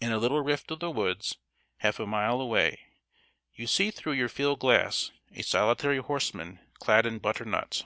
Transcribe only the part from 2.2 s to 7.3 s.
away, you see through your field glass a solitary horseman clad in